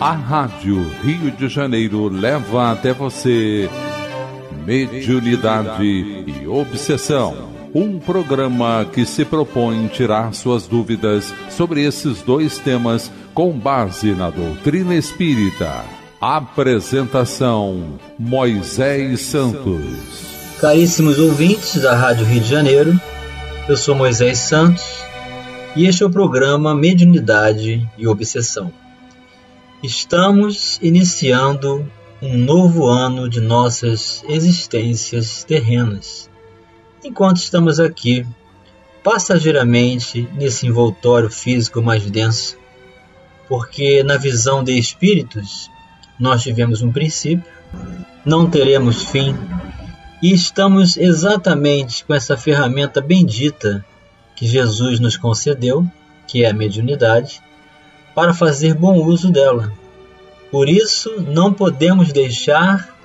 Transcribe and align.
A 0.00 0.12
Rádio 0.12 0.90
Rio 1.02 1.30
de 1.30 1.46
Janeiro 1.46 2.08
leva 2.08 2.72
até 2.72 2.90
você 2.90 3.68
Mediunidade 4.64 5.84
e 5.84 6.48
Obsessão. 6.48 7.50
Um 7.74 7.98
programa 7.98 8.86
que 8.90 9.04
se 9.04 9.26
propõe 9.26 9.88
tirar 9.88 10.32
suas 10.32 10.66
dúvidas 10.66 11.34
sobre 11.50 11.84
esses 11.84 12.22
dois 12.22 12.58
temas 12.58 13.12
com 13.34 13.52
base 13.52 14.12
na 14.12 14.30
doutrina 14.30 14.94
espírita. 14.94 15.84
Apresentação: 16.18 18.00
Moisés 18.18 19.20
Santos. 19.20 20.56
Caríssimos 20.62 21.18
ouvintes 21.18 21.78
da 21.82 21.94
Rádio 21.94 22.24
Rio 22.24 22.40
de 22.40 22.48
Janeiro, 22.48 22.98
eu 23.68 23.76
sou 23.76 23.94
Moisés 23.94 24.38
Santos 24.38 24.82
e 25.76 25.84
este 25.84 26.02
é 26.02 26.06
o 26.06 26.10
programa 26.10 26.74
Mediunidade 26.74 27.86
e 27.98 28.08
Obsessão. 28.08 28.72
Estamos 29.82 30.78
iniciando 30.82 31.90
um 32.20 32.36
novo 32.36 32.86
ano 32.86 33.30
de 33.30 33.40
nossas 33.40 34.22
existências 34.28 35.42
terrenas. 35.42 36.28
Enquanto 37.02 37.38
estamos 37.38 37.80
aqui, 37.80 38.26
passageiramente 39.02 40.28
nesse 40.34 40.66
envoltório 40.66 41.30
físico 41.30 41.80
mais 41.80 42.04
denso, 42.10 42.58
porque 43.48 44.02
na 44.02 44.18
visão 44.18 44.62
de 44.62 44.78
espíritos 44.78 45.70
nós 46.18 46.42
tivemos 46.42 46.82
um 46.82 46.92
princípio, 46.92 47.50
não 48.22 48.50
teremos 48.50 49.04
fim, 49.04 49.34
e 50.22 50.34
estamos 50.34 50.98
exatamente 50.98 52.04
com 52.04 52.12
essa 52.12 52.36
ferramenta 52.36 53.00
bendita 53.00 53.82
que 54.36 54.46
Jesus 54.46 55.00
nos 55.00 55.16
concedeu, 55.16 55.86
que 56.26 56.44
é 56.44 56.50
a 56.50 56.54
mediunidade, 56.54 57.40
para 58.14 58.34
fazer 58.34 58.74
bom 58.74 59.02
uso 59.02 59.30
dela. 59.30 59.79
Por 60.50 60.68
isso, 60.68 61.20
não 61.20 61.52
podemos 61.52 62.12
deixar 62.12 62.96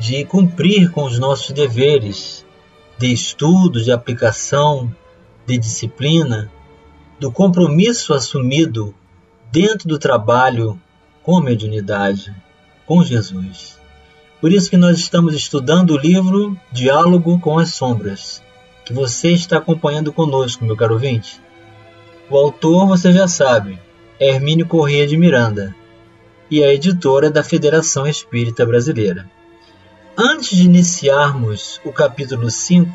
de 0.00 0.24
cumprir 0.24 0.90
com 0.90 1.04
os 1.04 1.18
nossos 1.18 1.50
deveres 1.52 2.44
de 2.98 3.12
estudo, 3.12 3.82
de 3.82 3.92
aplicação, 3.92 4.92
de 5.46 5.56
disciplina, 5.56 6.50
do 7.18 7.30
compromisso 7.30 8.12
assumido 8.12 8.94
dentro 9.50 9.88
do 9.88 9.98
trabalho 9.98 10.80
com 11.22 11.36
a 11.36 11.42
mediunidade, 11.42 12.34
com 12.84 13.04
Jesus. 13.04 13.78
Por 14.40 14.52
isso 14.52 14.70
que 14.70 14.76
nós 14.76 14.98
estamos 14.98 15.34
estudando 15.34 15.90
o 15.90 15.98
livro 15.98 16.58
Diálogo 16.72 17.38
com 17.40 17.58
as 17.58 17.74
Sombras, 17.74 18.42
que 18.84 18.92
você 18.92 19.32
está 19.32 19.58
acompanhando 19.58 20.12
conosco, 20.12 20.64
meu 20.64 20.76
caro 20.76 20.94
ouvinte. 20.94 21.40
O 22.30 22.36
autor 22.36 22.86
você 22.86 23.12
já 23.12 23.26
sabe, 23.26 23.78
é 24.18 24.28
Hermínio 24.28 24.66
Corrêa 24.66 25.06
de 25.06 25.16
Miranda, 25.16 25.74
e 26.50 26.64
a 26.64 26.72
editora 26.72 27.30
da 27.30 27.42
Federação 27.42 28.06
Espírita 28.06 28.64
Brasileira. 28.64 29.28
Antes 30.16 30.56
de 30.56 30.64
iniciarmos 30.64 31.80
o 31.84 31.92
capítulo 31.92 32.50
5, 32.50 32.90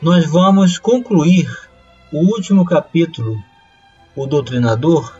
nós 0.00 0.26
vamos 0.26 0.78
concluir 0.78 1.50
o 2.12 2.18
último 2.18 2.64
capítulo, 2.64 3.42
O 4.14 4.26
Doutrinador, 4.26 5.18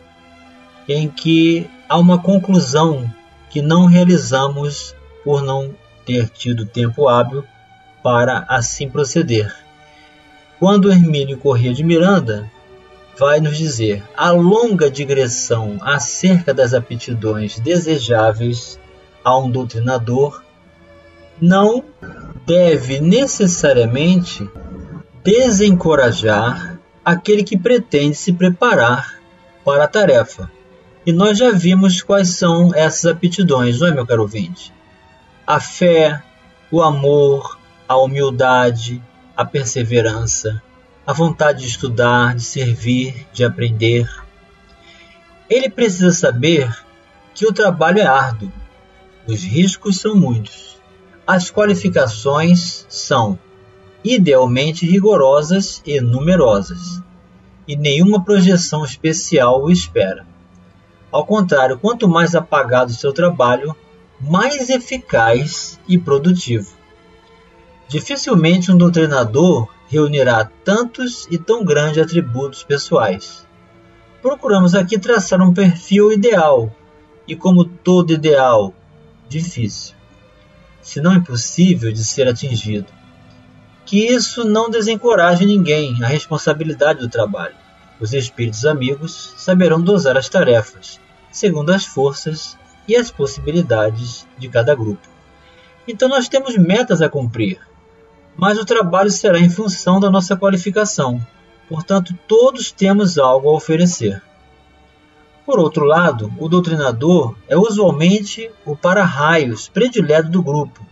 em 0.87 1.09
que 1.09 1.69
há 1.89 1.97
uma 1.97 2.19
conclusão 2.19 3.11
que 3.49 3.61
não 3.61 3.85
realizamos 3.85 4.95
por 5.23 5.41
não 5.41 5.75
ter 6.05 6.29
tido 6.29 6.65
tempo 6.65 7.09
hábil 7.09 7.43
para 8.01 8.45
assim 8.47 8.89
proceder. 8.89 9.53
Quando 10.59 10.91
Hermínio 10.91 11.37
Corrêa 11.37 11.73
de 11.73 11.83
Miranda 11.83 12.49
vai 13.17 13.39
nos 13.39 13.57
dizer 13.57 14.03
a 14.15 14.31
longa 14.31 14.89
digressão 14.89 15.77
acerca 15.81 16.53
das 16.53 16.73
aptidões 16.73 17.59
desejáveis 17.59 18.79
a 19.23 19.37
um 19.37 19.49
doutrinador 19.49 20.43
não 21.41 21.83
deve 22.45 22.99
necessariamente 22.99 24.49
desencorajar 25.23 26.79
aquele 27.03 27.43
que 27.43 27.57
pretende 27.57 28.15
se 28.15 28.33
preparar 28.33 29.19
para 29.63 29.83
a 29.83 29.87
tarefa. 29.87 30.51
E 31.05 31.11
nós 31.11 31.37
já 31.37 31.51
vimos 31.51 32.01
quais 32.01 32.35
são 32.35 32.73
essas 32.73 33.05
aptidões, 33.05 33.79
não 33.79 33.87
é, 33.87 33.91
meu 33.91 34.05
caro 34.05 34.23
ouvinte? 34.23 34.73
A 35.45 35.59
fé, 35.59 36.21
o 36.71 36.81
amor, 36.81 37.57
a 37.87 37.97
humildade, 37.97 39.01
a 39.35 39.45
perseverança, 39.45 40.61
a 41.07 41.13
vontade 41.13 41.61
de 41.61 41.69
estudar, 41.69 42.35
de 42.35 42.43
servir, 42.43 43.25
de 43.31 43.45
aprender. 43.45 44.09
Ele 45.49 45.69
precisa 45.69 46.11
saber 46.11 46.69
que 47.33 47.47
o 47.47 47.53
trabalho 47.53 47.99
é 47.99 48.05
árduo, 48.05 48.51
os 49.25 49.41
riscos 49.41 50.01
são 50.01 50.17
muitos, 50.17 50.77
as 51.25 51.49
qualificações 51.49 52.85
são 52.89 53.39
idealmente 54.03 54.85
rigorosas 54.85 55.81
e 55.85 56.01
numerosas, 56.01 57.01
e 57.65 57.77
nenhuma 57.77 58.25
projeção 58.25 58.83
especial 58.83 59.63
o 59.63 59.71
espera. 59.71 60.27
Ao 61.09 61.25
contrário, 61.25 61.79
quanto 61.79 62.05
mais 62.09 62.35
apagado 62.35 62.91
o 62.91 62.95
seu 62.95 63.13
trabalho, 63.13 63.73
mais 64.19 64.69
eficaz 64.69 65.79
e 65.87 65.97
produtivo. 65.97 66.75
Dificilmente 67.87 68.69
um 68.69 68.77
doutrinador 68.77 69.69
reunirá 69.87 70.49
tantos 70.63 71.27
e 71.31 71.37
tão 71.37 71.63
grandes 71.63 72.01
atributos 72.01 72.63
pessoais. 72.63 73.45
Procuramos 74.21 74.75
aqui 74.75 74.99
traçar 74.99 75.41
um 75.41 75.53
perfil 75.53 76.11
ideal, 76.11 76.71
e 77.27 77.35
como 77.35 77.65
todo 77.65 78.13
ideal, 78.13 78.73
difícil, 79.27 79.95
se 80.81 81.01
não 81.01 81.15
impossível 81.15 81.91
de 81.91 82.03
ser 82.03 82.27
atingido. 82.27 82.87
Que 83.85 84.05
isso 84.05 84.43
não 84.43 84.69
desencoraje 84.69 85.45
ninguém 85.45 86.03
a 86.03 86.07
responsabilidade 86.07 86.99
do 86.99 87.09
trabalho. 87.09 87.55
Os 87.99 88.13
espíritos 88.13 88.65
amigos 88.65 89.33
saberão 89.37 89.81
dosar 89.81 90.17
as 90.17 90.29
tarefas, 90.29 90.99
segundo 91.31 91.71
as 91.71 91.85
forças 91.85 92.57
e 92.87 92.95
as 92.95 93.09
possibilidades 93.09 94.25
de 94.37 94.47
cada 94.49 94.75
grupo. 94.75 95.07
Então 95.87 96.09
nós 96.09 96.27
temos 96.27 96.57
metas 96.57 97.01
a 97.01 97.09
cumprir, 97.09 97.59
mas 98.37 98.59
o 98.59 98.65
trabalho 98.65 99.09
será 99.09 99.39
em 99.39 99.49
função 99.49 99.99
da 99.99 100.11
nossa 100.11 100.37
qualificação. 100.37 101.19
Portanto, 101.67 102.13
todos 102.27 102.71
temos 102.71 103.17
algo 103.17 103.49
a 103.49 103.53
oferecer. 103.53 104.21
Por 105.43 105.59
outro 105.59 105.85
lado, 105.85 106.31
o 106.37 106.47
doutrinador 106.47 107.35
é 107.47 107.57
usualmente 107.57 108.51
o 108.63 108.75
para-raios 108.75 109.67
predileto 109.67 110.29
do 110.29 110.43
grupo, 110.43 110.85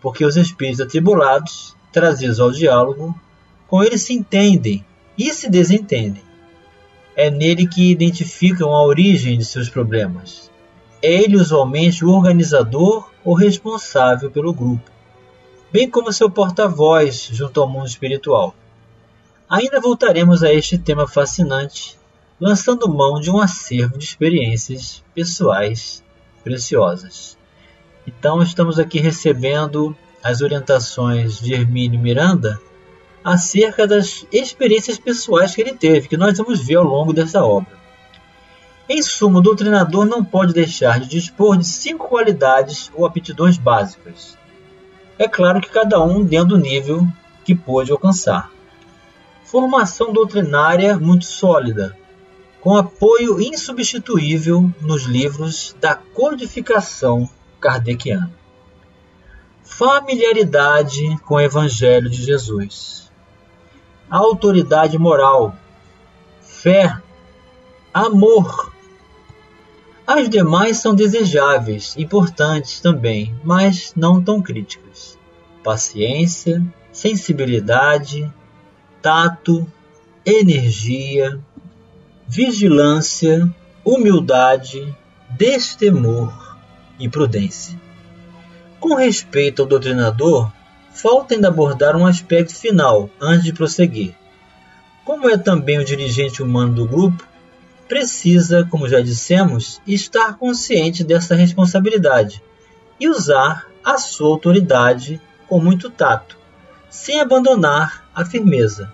porque 0.00 0.24
os 0.24 0.36
espíritos 0.36 0.80
atribulados, 0.80 1.76
trazidos 1.92 2.40
ao 2.40 2.50
diálogo, 2.50 3.14
com 3.68 3.82
ele 3.84 3.98
se 3.98 4.14
entendem 4.14 4.84
e 5.18 5.32
se 5.32 5.50
desentendem. 5.50 6.22
É 7.14 7.30
nele 7.30 7.66
que 7.66 7.90
identificam 7.90 8.72
a 8.72 8.82
origem 8.82 9.36
de 9.36 9.44
seus 9.44 9.68
problemas. 9.68 10.50
É 11.02 11.12
ele 11.12 11.36
usualmente 11.36 12.04
o 12.04 12.10
organizador 12.10 13.10
ou 13.24 13.34
responsável 13.34 14.30
pelo 14.30 14.54
grupo 14.54 14.91
bem 15.72 15.88
como 15.88 16.12
seu 16.12 16.28
porta-voz 16.28 17.30
junto 17.32 17.60
ao 17.60 17.68
mundo 17.68 17.86
espiritual. 17.86 18.54
Ainda 19.48 19.80
voltaremos 19.80 20.42
a 20.42 20.52
este 20.52 20.76
tema 20.76 21.08
fascinante, 21.08 21.98
lançando 22.38 22.92
mão 22.92 23.18
de 23.18 23.30
um 23.30 23.40
acervo 23.40 23.96
de 23.96 24.04
experiências 24.04 25.02
pessoais 25.14 26.04
preciosas. 26.44 27.38
Então, 28.06 28.42
estamos 28.42 28.78
aqui 28.78 28.98
recebendo 28.98 29.96
as 30.22 30.42
orientações 30.42 31.40
de 31.40 31.54
Hermínio 31.54 31.98
Miranda 31.98 32.60
acerca 33.24 33.86
das 33.86 34.26
experiências 34.30 34.98
pessoais 34.98 35.54
que 35.54 35.62
ele 35.62 35.72
teve, 35.74 36.08
que 36.08 36.16
nós 36.16 36.36
vamos 36.36 36.60
ver 36.60 36.76
ao 36.76 36.84
longo 36.84 37.12
dessa 37.14 37.42
obra. 37.42 37.80
Em 38.88 39.00
suma, 39.02 39.38
o 39.38 39.42
doutrinador 39.42 40.04
não 40.04 40.22
pode 40.24 40.52
deixar 40.52 41.00
de 41.00 41.08
dispor 41.08 41.56
de 41.56 41.66
cinco 41.66 42.08
qualidades 42.08 42.90
ou 42.94 43.06
aptidões 43.06 43.56
básicas, 43.56 44.36
é 45.18 45.28
claro 45.28 45.60
que 45.60 45.68
cada 45.68 46.02
um 46.02 46.24
dentro 46.24 46.48
do 46.48 46.58
nível 46.58 47.06
que 47.44 47.54
pôde 47.54 47.92
alcançar. 47.92 48.50
Formação 49.44 50.12
doutrinária 50.12 50.98
muito 50.98 51.24
sólida, 51.24 51.96
com 52.60 52.76
apoio 52.76 53.40
insubstituível 53.40 54.70
nos 54.80 55.02
livros 55.02 55.76
da 55.80 55.94
codificação 55.94 57.28
kardeciana. 57.60 58.32
Familiaridade 59.62 61.16
com 61.24 61.34
o 61.34 61.40
Evangelho 61.40 62.08
de 62.08 62.22
Jesus. 62.22 63.10
Autoridade 64.08 64.98
moral. 64.98 65.54
Fé. 66.40 66.96
Amor. 67.92 68.72
As 70.06 70.28
demais 70.28 70.78
são 70.78 70.94
desejáveis, 70.94 71.94
importantes 71.96 72.80
também, 72.80 73.34
mas 73.44 73.92
não 73.96 74.22
tão 74.22 74.42
críticas 74.42 75.20
paciência, 75.62 76.62
sensibilidade, 76.92 78.30
tato, 79.00 79.66
energia, 80.26 81.40
vigilância, 82.26 83.48
humildade, 83.84 84.94
destemor 85.30 86.56
e 86.98 87.08
prudência. 87.08 87.80
Com 88.78 88.94
respeito 88.94 89.62
ao 89.62 89.68
doutrinador, 89.68 90.50
falta 90.92 91.34
ainda 91.34 91.48
abordar 91.48 91.96
um 91.96 92.06
aspecto 92.06 92.54
final 92.54 93.08
antes 93.20 93.44
de 93.44 93.52
prosseguir. 93.52 94.14
Como 95.04 95.28
é 95.28 95.36
também 95.36 95.78
o 95.78 95.84
dirigente 95.84 96.42
humano 96.42 96.74
do 96.74 96.86
grupo, 96.86 97.26
precisa, 97.92 98.66
como 98.70 98.88
já 98.88 99.02
dissemos, 99.02 99.78
estar 99.86 100.38
consciente 100.38 101.04
dessa 101.04 101.34
responsabilidade 101.34 102.42
e 102.98 103.06
usar 103.06 103.66
a 103.84 103.98
sua 103.98 104.28
autoridade 104.28 105.20
com 105.46 105.60
muito 105.60 105.90
tato, 105.90 106.38
sem 106.88 107.20
abandonar 107.20 108.08
a 108.14 108.24
firmeza. 108.24 108.90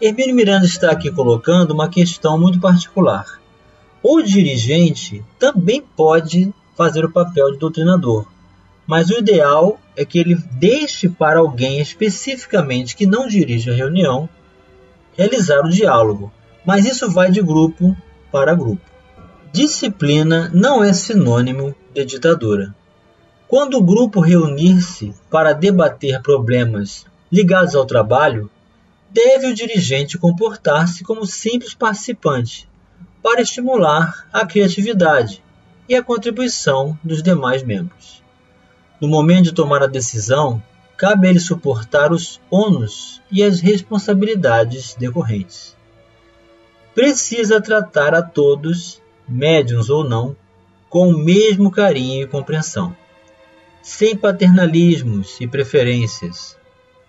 Hermínio 0.00 0.36
Miranda 0.36 0.66
está 0.66 0.92
aqui 0.92 1.10
colocando 1.10 1.72
uma 1.72 1.88
questão 1.88 2.38
muito 2.38 2.60
particular. 2.60 3.40
O 4.00 4.22
dirigente 4.22 5.24
também 5.36 5.82
pode 5.82 6.54
fazer 6.76 7.04
o 7.04 7.10
papel 7.10 7.50
de 7.50 7.58
doutrinador, 7.58 8.24
mas 8.86 9.10
o 9.10 9.18
ideal 9.18 9.80
é 9.96 10.04
que 10.04 10.16
ele 10.16 10.36
deixe 10.52 11.08
para 11.08 11.40
alguém 11.40 11.80
especificamente 11.80 12.94
que 12.94 13.04
não 13.04 13.26
dirige 13.26 13.68
a 13.68 13.74
reunião 13.74 14.28
realizar 15.16 15.66
o 15.66 15.70
diálogo, 15.70 16.32
mas 16.64 16.86
isso 16.86 17.10
vai 17.10 17.32
de 17.32 17.42
grupo 17.42 17.96
para 18.30 18.54
grupo. 18.54 18.82
Disciplina 19.52 20.50
não 20.52 20.84
é 20.84 20.92
sinônimo 20.92 21.74
de 21.94 22.04
ditadura. 22.04 22.74
Quando 23.46 23.78
o 23.78 23.82
grupo 23.82 24.20
reunir-se 24.20 25.14
para 25.30 25.54
debater 25.54 26.20
problemas 26.20 27.06
ligados 27.32 27.74
ao 27.74 27.86
trabalho, 27.86 28.50
deve 29.10 29.46
o 29.46 29.54
dirigente 29.54 30.18
comportar-se 30.18 31.02
como 31.02 31.24
simples 31.24 31.72
participante 31.72 32.68
para 33.22 33.40
estimular 33.40 34.26
a 34.32 34.44
criatividade 34.44 35.42
e 35.88 35.94
a 35.94 36.02
contribuição 36.02 36.98
dos 37.02 37.22
demais 37.22 37.62
membros. 37.62 38.22
No 39.00 39.08
momento 39.08 39.44
de 39.44 39.54
tomar 39.54 39.82
a 39.82 39.86
decisão, 39.86 40.62
cabe 40.96 41.28
ele 41.28 41.40
suportar 41.40 42.12
os 42.12 42.40
ônus 42.50 43.22
e 43.30 43.42
as 43.42 43.60
responsabilidades 43.60 44.94
decorrentes. 44.94 45.77
Precisa 46.98 47.60
tratar 47.60 48.12
a 48.12 48.20
todos, 48.20 49.00
médiums 49.28 49.88
ou 49.88 50.02
não, 50.02 50.36
com 50.90 51.06
o 51.06 51.16
mesmo 51.16 51.70
carinho 51.70 52.24
e 52.24 52.26
compreensão, 52.26 52.96
sem 53.80 54.16
paternalismos 54.16 55.40
e 55.40 55.46
preferências, 55.46 56.58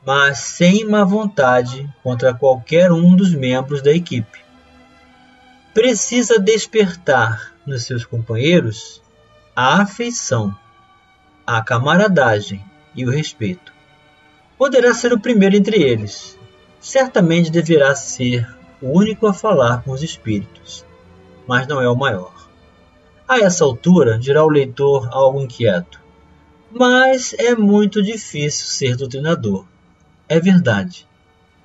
mas 0.06 0.38
sem 0.38 0.86
má 0.86 1.04
vontade 1.04 1.92
contra 2.04 2.36
qualquer 2.36 2.92
um 2.92 3.16
dos 3.16 3.34
membros 3.34 3.82
da 3.82 3.92
equipe. 3.92 4.38
Precisa 5.74 6.38
despertar 6.38 7.56
nos 7.66 7.82
seus 7.82 8.06
companheiros 8.06 9.02
a 9.56 9.82
afeição 9.82 10.56
a 11.48 11.64
camaradagem 11.64 12.64
e 12.96 13.08
o 13.08 13.10
respeito. 13.10 13.74
Poderá 14.56 14.94
ser 14.94 15.12
o 15.14 15.20
primeiro 15.20 15.56
entre 15.56 15.82
eles. 15.82 16.38
Certamente 16.80 17.50
deverá 17.50 17.96
ser 17.96 18.59
o 18.82 18.98
único 18.98 19.28
a 19.28 19.34
falar 19.34 19.84
com 19.84 19.92
os 19.92 20.04
espíritos, 20.04 20.86
mas 21.48 21.68
não 21.68 21.82
é 21.82 21.90
o 21.90 21.96
maior. 21.96 22.34
A 23.28 23.40
essa 23.40 23.64
altura, 23.64 24.18
dirá 24.18 24.44
o 24.44 24.50
leitor 24.50 25.08
algo 25.12 25.42
inquieto. 25.42 26.00
Mas 26.72 27.34
é 27.38 27.56
muito 27.56 28.02
difícil 28.02 28.68
ser 28.68 28.96
doutrinador. 28.96 29.66
É 30.28 30.40
verdade. 30.40 31.08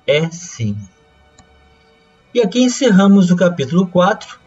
É 0.05 0.29
sim. 0.29 0.77
E 2.33 2.41
aqui 2.41 2.61
encerramos 2.61 3.31
o 3.31 3.35
capítulo 3.35 3.87
4 3.87 4.39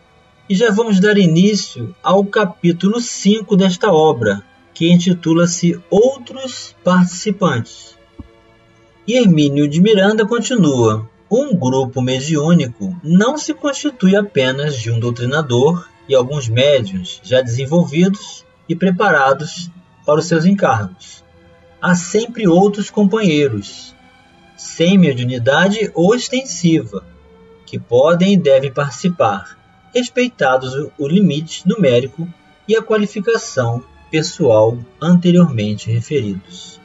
e 0.49 0.55
já 0.55 0.71
vamos 0.71 1.01
dar 1.01 1.19
início 1.19 1.95
ao 2.03 2.25
capítulo 2.25 3.01
5 3.01 3.57
desta 3.57 3.93
obra, 3.93 4.43
que 4.73 4.91
intitula-se 4.91 5.81
Outros 5.91 6.75
Participantes. 6.85 7.97
E 9.07 9.17
Hermínio 9.17 9.69
de 9.69 9.81
Miranda 9.81 10.27
continua: 10.27 11.09
um 11.31 11.55
grupo 11.55 12.01
mediúnico 12.01 12.97
não 13.03 13.37
se 13.37 13.53
constitui 13.53 14.17
apenas 14.17 14.77
de 14.77 14.91
um 14.91 14.99
doutrinador 14.99 15.89
e 16.09 16.15
alguns 16.15 16.49
médiuns 16.49 17.21
já 17.23 17.43
desenvolvidos 17.43 18.45
e 18.69 18.75
preparados 18.75 19.71
para 20.07 20.21
os 20.21 20.27
seus 20.27 20.47
encargos. 20.47 21.23
Há 21.81 21.95
sempre 21.95 22.49
outros 22.49 22.91
companheiros, 22.91 23.95
sem 24.57 24.97
mediunidade 24.97 25.91
ou 25.95 26.15
extensiva, 26.15 27.05
que 27.67 27.79
podem 27.79 28.33
e 28.33 28.37
devem 28.37 28.73
participar, 28.73 29.59
respeitados 29.95 30.73
o 30.99 31.07
limite 31.07 31.69
numérico 31.69 32.27
e 32.67 32.75
a 32.75 32.83
qualificação 32.83 33.85
pessoal 34.11 34.79
anteriormente 35.01 35.91
referidos. 35.91 36.81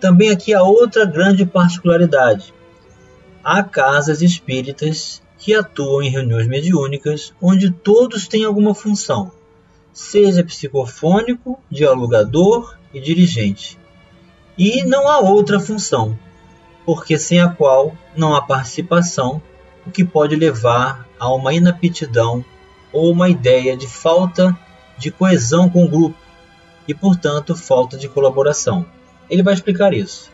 Também 0.00 0.30
aqui 0.30 0.52
há 0.52 0.62
outra 0.62 1.04
grande 1.04 1.46
particularidade. 1.46 2.52
Há 3.42 3.62
casas 3.62 4.20
espíritas 4.20 5.22
que 5.38 5.54
atuam 5.54 6.02
em 6.02 6.10
reuniões 6.10 6.46
mediúnicas 6.46 7.32
onde 7.40 7.70
todos 7.70 8.28
têm 8.28 8.44
alguma 8.44 8.74
função, 8.74 9.32
seja 9.92 10.44
psicofônico, 10.44 11.58
dialogador 11.70 12.76
e 12.92 13.00
dirigente. 13.00 13.78
E 14.58 14.82
não 14.84 15.08
há 15.08 15.18
outra 15.20 15.58
função, 15.58 16.18
porque 16.84 17.18
sem 17.18 17.40
a 17.40 17.48
qual 17.48 17.96
não 18.14 18.34
há 18.34 18.42
participação, 18.42 19.40
o 19.86 19.90
que 19.90 20.04
pode 20.04 20.36
levar 20.36 21.08
a 21.18 21.32
uma 21.32 21.54
inaptidão 21.54 22.44
ou 22.92 23.10
uma 23.10 23.30
ideia 23.30 23.74
de 23.76 23.86
falta 23.86 24.56
de 24.98 25.10
coesão 25.10 25.68
com 25.70 25.84
o 25.84 25.88
grupo, 25.88 26.18
e, 26.86 26.94
portanto, 26.94 27.56
falta 27.56 27.96
de 27.96 28.08
colaboração. 28.08 28.84
Ele 29.30 29.42
vai 29.42 29.54
explicar 29.54 29.94
isso. 29.94 30.30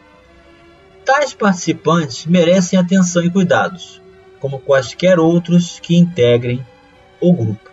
Tais 1.06 1.32
participantes 1.32 2.26
merecem 2.26 2.76
atenção 2.76 3.22
e 3.22 3.30
cuidados, 3.30 4.02
como 4.40 4.58
quaisquer 4.58 5.20
outros 5.20 5.78
que 5.78 5.96
integrem 5.96 6.66
o 7.20 7.32
grupo. 7.32 7.70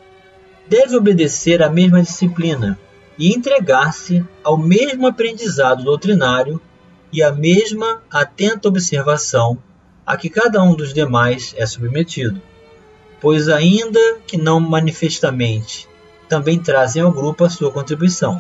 Deve 0.68 0.96
obedecer 0.96 1.64
à 1.64 1.68
mesma 1.68 2.04
disciplina 2.04 2.78
e 3.18 3.34
entregar-se 3.34 4.24
ao 4.44 4.56
mesmo 4.56 5.08
aprendizado 5.08 5.84
doutrinário 5.84 6.62
e 7.12 7.24
à 7.24 7.32
mesma 7.32 8.04
atenta 8.08 8.68
observação 8.68 9.58
a 10.06 10.16
que 10.16 10.30
cada 10.30 10.62
um 10.62 10.76
dos 10.76 10.94
demais 10.94 11.56
é 11.58 11.66
submetido, 11.66 12.40
pois, 13.20 13.50
ainda 13.50 14.20
que 14.28 14.38
não 14.38 14.60
manifestamente, 14.60 15.88
também 16.30 16.60
trazem 16.60 17.02
ao 17.02 17.12
grupo 17.12 17.44
a 17.44 17.50
sua 17.50 17.72
contribuição 17.72 18.40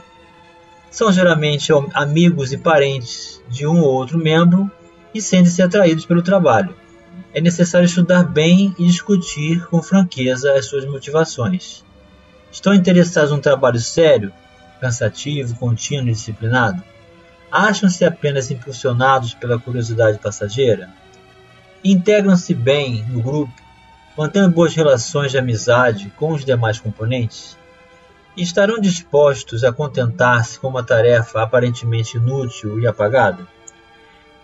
são 0.93 1.11
geralmente 1.11 1.71
amigos 1.95 2.53
e 2.53 2.57
parentes 2.57 3.41
de 3.49 3.65
um 3.65 3.81
ou 3.81 3.91
outro 3.95 4.15
membro 4.15 4.69
e 5.13 5.21
sentem-se 5.21 5.61
atraídos 5.61 6.05
pelo 6.05 6.21
trabalho. 6.21 6.75
É 7.33 7.41
necessário 7.41 7.85
estudar 7.85 8.23
bem 8.23 8.75
e 8.77 8.85
discutir 8.85 9.65
com 9.67 9.81
franqueza 9.81 10.53
as 10.53 10.65
suas 10.65 10.85
motivações. 10.85 11.83
Estão 12.51 12.73
interessados 12.73 13.31
num 13.31 13.39
trabalho 13.39 13.79
sério, 13.79 14.31
cansativo, 14.79 15.55
contínuo 15.55 16.09
e 16.09 16.13
disciplinado? 16.13 16.83
Acham-se 17.51 18.03
apenas 18.05 18.51
impulsionados 18.51 19.33
pela 19.33 19.59
curiosidade 19.59 20.19
passageira? 20.19 20.89
Integram-se 21.83 22.53
bem 22.53 23.03
no 23.09 23.21
grupo, 23.21 23.53
mantendo 24.17 24.49
boas 24.49 24.73
relações 24.73 25.31
de 25.31 25.37
amizade 25.37 26.11
com 26.17 26.33
os 26.33 26.45
demais 26.45 26.79
componentes? 26.79 27.57
estarão 28.35 28.79
dispostos 28.79 29.63
a 29.63 29.71
contentar-se 29.71 30.59
com 30.59 30.67
uma 30.67 30.83
tarefa 30.83 31.43
aparentemente 31.43 32.17
inútil 32.17 32.79
e 32.79 32.87
apagada? 32.87 33.47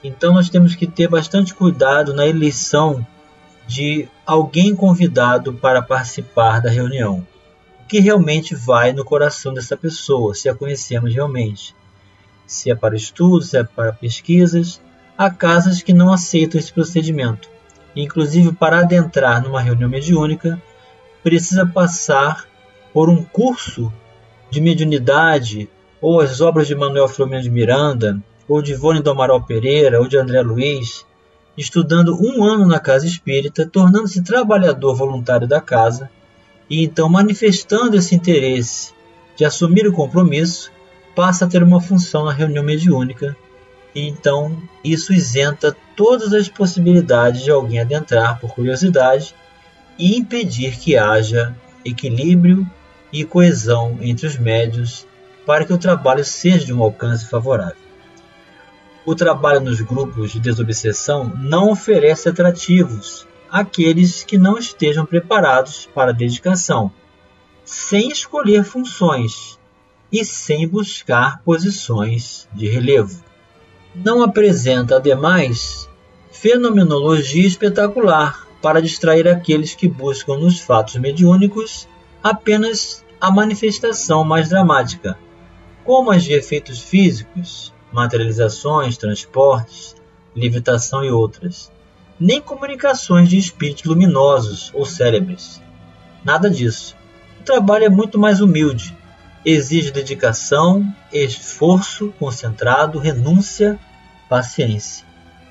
Então 0.03 0.33
nós 0.33 0.49
temos 0.49 0.75
que 0.75 0.87
ter 0.87 1.07
bastante 1.07 1.53
cuidado 1.53 2.13
na 2.13 2.25
eleição 2.25 3.05
de 3.67 4.07
alguém 4.25 4.75
convidado 4.75 5.53
para 5.53 5.81
participar 5.81 6.59
da 6.59 6.69
reunião. 6.69 7.25
O 7.81 7.87
que 7.87 7.99
realmente 7.99 8.55
vai 8.55 8.93
no 8.93 9.03
coração 9.03 9.53
dessa 9.53 9.75
pessoa, 9.75 10.33
se 10.33 10.47
a 10.47 10.55
conhecemos 10.55 11.13
realmente. 11.13 11.75
Se 12.47 12.71
é 12.71 12.75
para 12.75 12.95
estudos, 12.95 13.49
se 13.49 13.57
é 13.57 13.63
para 13.63 13.93
pesquisas, 13.93 14.81
há 15.17 15.29
casas 15.29 15.83
que 15.83 15.93
não 15.93 16.11
aceitam 16.11 16.59
esse 16.59 16.73
procedimento. 16.73 17.49
Inclusive, 17.95 18.53
para 18.53 18.79
adentrar 18.79 19.41
numa 19.43 19.61
reunião 19.61 19.89
mediúnica, 19.89 20.61
precisa 21.21 21.65
passar 21.65 22.47
por 22.93 23.09
um 23.09 23.23
curso 23.23 23.91
de 24.49 24.61
mediunidade, 24.61 25.69
ou 26.01 26.21
as 26.21 26.41
obras 26.41 26.67
de 26.67 26.75
Manuel 26.75 27.07
Filomeno 27.07 27.43
de 27.43 27.51
Miranda, 27.51 28.19
ou 28.49 28.63
de 28.63 28.73
Ivone 28.73 29.01
do 29.01 29.11
Amaral 29.11 29.43
Pereira, 29.43 30.01
ou 30.01 30.07
de 30.07 30.17
André 30.17 30.41
Luiz, 30.41 31.05
estudando 31.55 32.19
um 32.19 32.43
ano 32.43 32.65
na 32.65 32.79
casa 32.79 33.05
espírita, 33.05 33.65
tornando-se 33.65 34.23
trabalhador 34.23 34.95
voluntário 34.95 35.47
da 35.47 35.61
casa, 35.61 36.09
e 36.67 36.83
então 36.83 37.07
manifestando 37.07 37.95
esse 37.95 38.15
interesse 38.15 38.91
de 39.37 39.45
assumir 39.45 39.87
o 39.87 39.93
compromisso, 39.93 40.71
passa 41.15 41.45
a 41.45 41.47
ter 41.47 41.61
uma 41.61 41.79
função 41.79 42.25
na 42.25 42.33
reunião 42.33 42.63
mediúnica, 42.63 43.37
e 43.93 44.07
então 44.07 44.57
isso 44.83 45.13
isenta 45.13 45.75
todas 45.95 46.33
as 46.33 46.49
possibilidades 46.49 47.43
de 47.43 47.51
alguém 47.51 47.79
adentrar 47.79 48.39
por 48.39 48.53
curiosidade 48.53 49.35
e 49.97 50.17
impedir 50.17 50.77
que 50.77 50.97
haja 50.97 51.55
equilíbrio 51.85 52.65
e 53.11 53.25
coesão 53.25 53.97
entre 54.01 54.25
os 54.25 54.37
médios 54.37 55.05
para 55.45 55.65
que 55.65 55.73
o 55.73 55.77
trabalho 55.77 56.23
seja 56.23 56.65
de 56.65 56.73
um 56.73 56.81
alcance 56.81 57.27
favorável. 57.27 57.88
O 59.09 59.15
trabalho 59.15 59.59
nos 59.59 59.81
grupos 59.81 60.29
de 60.29 60.39
desobsessão 60.39 61.33
não 61.35 61.71
oferece 61.71 62.29
atrativos 62.29 63.25
àqueles 63.49 64.23
que 64.23 64.37
não 64.37 64.55
estejam 64.55 65.03
preparados 65.03 65.89
para 65.95 66.11
a 66.11 66.13
dedicação, 66.13 66.91
sem 67.65 68.09
escolher 68.09 68.63
funções 68.63 69.57
e 70.11 70.23
sem 70.23 70.67
buscar 70.67 71.41
posições 71.41 72.47
de 72.53 72.67
relevo. 72.67 73.19
Não 73.95 74.21
apresenta, 74.21 74.97
ademais, 74.97 75.89
fenomenologia 76.31 77.47
espetacular 77.47 78.47
para 78.61 78.79
distrair 78.79 79.27
aqueles 79.27 79.73
que 79.73 79.87
buscam 79.87 80.37
nos 80.37 80.59
fatos 80.59 80.97
mediúnicos 80.97 81.87
apenas 82.21 83.03
a 83.19 83.31
manifestação 83.31 84.23
mais 84.23 84.49
dramática, 84.49 85.17
como 85.83 86.11
as 86.11 86.23
de 86.23 86.33
efeitos 86.33 86.79
físicos, 86.79 87.73
materializações, 87.91 88.97
transportes, 88.97 89.95
levitação 90.35 91.03
e 91.03 91.11
outras, 91.11 91.71
nem 92.19 92.41
comunicações 92.41 93.29
de 93.29 93.37
espíritos 93.37 93.85
luminosos 93.85 94.71
ou 94.73 94.85
célebres. 94.85 95.61
Nada 96.23 96.49
disso. 96.49 96.95
O 97.39 97.43
trabalho 97.43 97.85
é 97.85 97.89
muito 97.89 98.19
mais 98.19 98.41
humilde, 98.41 98.95
exige 99.45 99.91
dedicação, 99.91 100.85
esforço 101.11 102.13
concentrado, 102.19 102.99
renúncia, 102.99 103.79
paciência. 104.27 105.05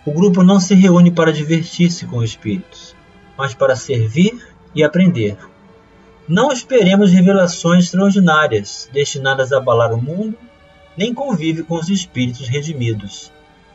O 0.05 0.13
grupo 0.13 0.43
não 0.43 0.61
se 0.61 0.75
reúne 0.75 1.11
para 1.11 1.33
divertir-se 1.33 2.07
com 2.07 2.19
os 2.19 2.31
espíritos, 2.31 2.95
mas 3.37 3.55
para 3.55 3.77
servir 3.77 4.47
e 4.75 4.85
aprender. 4.85 5.37
Não 6.27 6.53
esperemos 6.53 7.11
revelações 7.11 7.85
extraordinárias 7.85 8.89
destinadas 8.93 9.53
a 9.53 9.57
abalar 9.57 9.93
o 9.93 10.01
mundo, 10.01 10.37
nem 10.99 11.15
convive 11.15 11.63
com 11.63 11.77
os 11.77 11.89
espíritos 11.89 12.49
redimidos, 12.49 13.31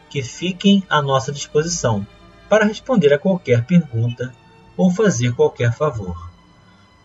que 0.10 0.22
fiquem 0.22 0.84
à 0.90 1.02
nossa 1.02 1.32
disposição 1.32 2.06
para 2.50 2.66
responder 2.66 3.14
a 3.14 3.18
qualquer 3.18 3.64
pergunta 3.64 4.36
ou 4.76 4.92
fazer 4.92 5.34
qualquer 5.34 5.74
favor. 5.74 6.30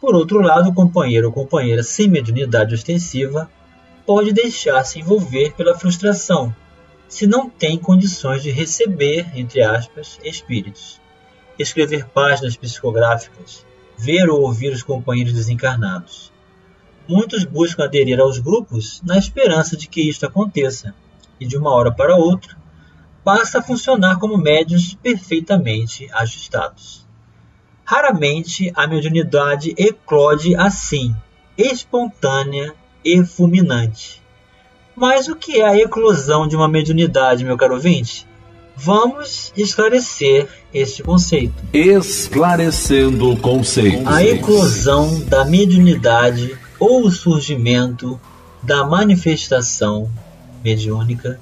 Por 0.01 0.17
outro 0.17 0.41
lado, 0.41 0.71
o 0.71 0.75
companheiro 0.75 1.29
ou 1.29 1.33
companheira 1.33 1.85
sem 1.85 2.09
mediunidade 2.09 2.75
ostensiva 2.75 3.49
pode 4.05 4.33
deixar-se 4.33 4.99
envolver 4.99 5.53
pela 5.53 5.79
frustração, 5.79 6.53
se 7.09 7.25
não 7.25 7.49
tem 7.49 7.79
condições 7.79 8.43
de 8.43 8.51
receber, 8.51 9.31
entre 9.39 9.63
aspas, 9.63 10.19
espíritos, 10.25 11.01
escrever 11.57 12.07
páginas 12.07 12.57
psicográficas, 12.57 13.65
ver 13.97 14.29
ou 14.29 14.41
ouvir 14.41 14.73
os 14.73 14.83
companheiros 14.83 15.33
desencarnados. 15.33 16.33
Muitos 17.09 17.45
buscam 17.45 17.85
aderir 17.85 18.21
aos 18.21 18.39
grupos 18.39 19.01
na 19.03 19.17
esperança 19.17 19.77
de 19.77 19.89
que 19.89 20.07
isto 20.07 20.27
aconteça, 20.27 20.95
e 21.41 21.47
de 21.47 21.57
uma 21.57 21.71
hora 21.71 21.91
para 21.91 22.17
outra 22.17 22.57
passa 23.25 23.59
a 23.59 23.63
funcionar 23.63 24.19
como 24.19 24.37
médios 24.37 24.95
perfeitamente 24.95 26.09
ajustados. 26.13 27.07
Raramente 27.85 28.71
a 28.75 28.87
mediunidade 28.87 29.75
eclode 29.77 30.55
assim, 30.55 31.15
espontânea 31.57 32.75
e 33.05 33.25
fulminante. 33.25 34.23
Mas 34.95 35.29
o 35.29 35.37
que 35.37 35.61
é 35.61 35.65
a 35.65 35.77
eclosão 35.77 36.47
de 36.47 36.57
uma 36.57 36.69
mediunidade, 36.69 37.45
meu 37.45 37.57
caro 37.57 37.75
ouvinte? 37.75 38.27
Vamos 38.77 39.53
esclarecer 39.57 40.49
este 40.73 41.03
conceito. 41.03 41.55
Esclarecendo 41.73 43.33
o 43.33 43.37
conceito. 43.37 44.09
A 44.09 44.23
eclosão 44.23 45.21
da 45.25 45.45
mediunidade 45.45 46.57
ou 46.79 47.07
o 47.07 47.11
surgimento 47.11 48.21
da 48.63 48.85
manifestação 48.85 50.11
mediúnica 50.63 51.41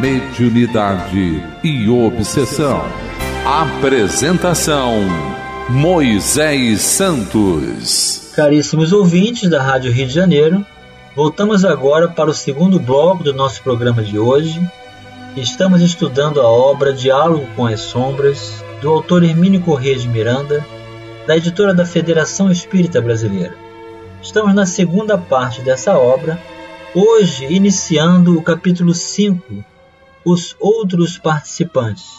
Mediunidade 0.02 1.42
e 1.64 1.90
Obsessão. 1.90 2.82
Apresentação 3.46 4.92
Moisés 5.70 6.82
Santos. 6.82 8.32
Caríssimos 8.36 8.94
ouvintes 8.94 9.50
da 9.50 9.64
Rádio 9.64 9.92
Rio 9.92 10.08
de 10.08 10.14
Janeiro, 10.14 10.64
voltamos 11.16 11.66
agora 11.66 12.08
para 12.08 12.30
o 12.30 12.34
segundo 12.34 12.80
bloco 12.80 13.24
do 13.24 13.34
nosso 13.34 13.64
programa 13.64 14.04
de 14.04 14.20
hoje. 14.20 14.62
Estamos 15.38 15.84
estudando 15.84 16.42
a 16.42 16.48
obra 16.48 16.92
Diálogo 16.92 17.46
com 17.56 17.68
as 17.68 17.82
Sombras, 17.82 18.64
do 18.82 18.90
autor 18.90 19.24
Hermínio 19.24 19.62
Corrêa 19.62 19.96
de 19.96 20.08
Miranda, 20.08 20.66
da 21.28 21.38
editora 21.38 21.76
da 21.76 21.86
Federação 21.86 22.52
Espírita 22.52 23.00
Brasileira. 23.00 23.56
Estamos 24.20 24.56
na 24.56 24.66
segunda 24.66 25.16
parte 25.16 25.62
dessa 25.62 25.96
obra, 25.96 26.42
hoje 26.96 27.46
iniciando 27.54 28.36
o 28.36 28.42
capítulo 28.42 28.96
5, 28.96 29.64
Os 30.26 30.56
Outros 30.60 31.20
Participantes. 31.20 32.10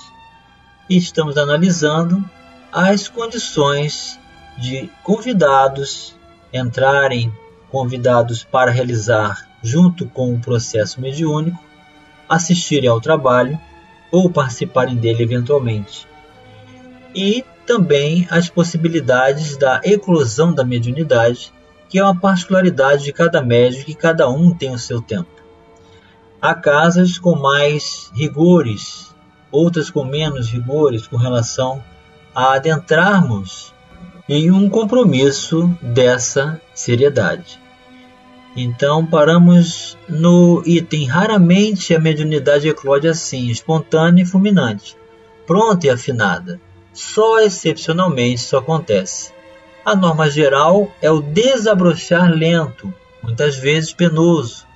E 0.89 0.97
estamos 0.97 1.37
analisando 1.37 2.25
as 2.71 3.09
condições 3.09 4.17
de 4.57 4.89
convidados 5.03 6.15
entrarem 6.53 7.33
convidados 7.69 8.45
para 8.45 8.71
realizar 8.71 9.45
junto 9.61 10.07
com 10.07 10.33
o 10.33 10.41
processo 10.41 11.01
mediúnico, 11.01 11.68
assistirem 12.29 12.89
ao 12.89 13.01
trabalho 13.01 13.59
ou 14.11 14.31
participarem 14.31 14.97
dele 14.97 15.23
eventualmente. 15.23 16.07
E 17.15 17.45
também 17.67 18.27
as 18.31 18.49
possibilidades 18.49 19.57
da 19.57 19.81
eclosão 19.85 20.53
da 20.53 20.65
mediunidade, 20.65 21.53
que 21.89 21.99
é 21.99 22.03
uma 22.03 22.19
particularidade 22.19 23.05
de 23.05 23.13
cada 23.13 23.43
médium 23.43 23.85
que 23.85 23.95
cada 23.95 24.29
um 24.29 24.55
tem 24.55 24.71
o 24.71 24.79
seu 24.79 25.01
tempo. 25.01 25.29
Há 26.41 26.55
casas 26.55 27.19
com 27.19 27.35
mais 27.35 28.11
rigores, 28.15 29.15
outras 29.51 29.91
com 29.91 30.05
menos 30.05 30.49
rigores 30.49 31.07
com 31.07 31.17
relação 31.17 31.83
a 32.35 32.55
adentrarmos 32.55 33.75
em 34.29 34.51
um 34.51 34.69
compromisso 34.69 35.69
dessa 35.83 36.61
seriedade. 36.75 37.59
Então 38.61 39.07
paramos 39.07 39.97
no 40.09 40.65
item 40.67 41.07
raramente 41.07 41.95
a 41.95 42.01
mediunidade 42.01 42.69
eclode 42.69 43.07
assim, 43.07 43.51
espontânea 43.51 44.25
e 44.25 44.27
fulminante, 44.27 44.97
pronta 45.47 45.87
e 45.87 45.91
afinada, 45.91 46.61
Só 46.93 47.39
excepcionalmente 47.39 48.43
isso 48.43 48.57
acontece. 48.57 49.33
A 49.85 49.95
norma 49.95 50.29
geral 50.29 50.93
é 51.01 51.09
o 51.09 51.23
desabrochar 51.23 52.33
lento, 52.33 52.93
muitas 53.23 53.55
vezes 53.55 53.93
penoso, 53.93 54.67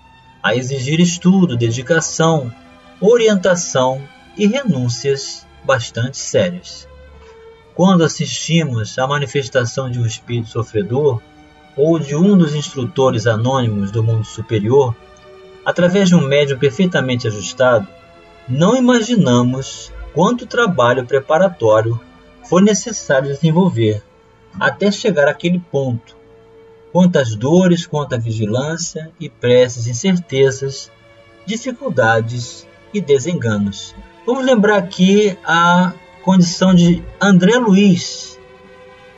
a 0.40 0.54
exigir 0.54 1.00
estudo, 1.00 1.56
dedicação, 1.56 2.54
orientação 3.00 4.00
e 4.38 4.46
renúncias 4.46 5.44
bastante 5.64 6.18
sérias. 6.18 6.86
Quando 7.74 8.04
assistimos 8.04 8.96
à 8.96 9.08
manifestação 9.08 9.90
de 9.90 9.98
um 9.98 10.06
espírito 10.06 10.50
sofredor 10.50 11.20
ou 11.76 11.98
de 11.98 12.14
um 12.14 12.36
dos 12.36 12.54
instrutores 12.54 13.26
anônimos 13.26 13.90
do 13.90 14.02
mundo 14.02 14.24
superior, 14.24 14.94
através 15.64 16.08
de 16.08 16.14
um 16.14 16.20
médium 16.20 16.58
perfeitamente 16.58 17.26
ajustado, 17.26 17.86
não 18.48 18.76
imaginamos 18.76 19.92
quanto 20.12 20.46
trabalho 20.46 21.06
preparatório 21.06 21.98
foi 22.44 22.62
necessário 22.62 23.28
desenvolver 23.28 24.02
até 24.58 24.90
chegar 24.90 25.28
àquele 25.28 25.58
ponto. 25.58 26.16
Quantas 26.92 27.34
dores, 27.34 27.86
quanta 27.86 28.18
vigilância 28.18 29.10
e 29.18 29.28
preces, 29.30 29.86
incertezas, 29.86 30.90
dificuldades 31.46 32.66
e 32.92 33.00
desenganos. 33.00 33.94
Vamos 34.26 34.44
lembrar 34.44 34.76
aqui 34.76 35.38
a 35.44 35.94
condição 36.22 36.74
de 36.74 37.02
André 37.20 37.56
Luiz, 37.56 38.38